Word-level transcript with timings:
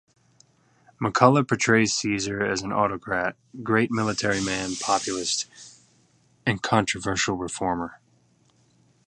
McCullough 0.99 1.47
portrays 1.47 1.93
Caesar 1.93 2.43
as 2.43 2.63
an 2.63 2.71
autocrat, 2.73 3.35
great 3.61 3.91
military 3.91 4.41
man, 4.43 4.71
populist, 4.77 5.45
and 6.43 6.63
controversial 6.63 7.35
reformer. 7.35 7.99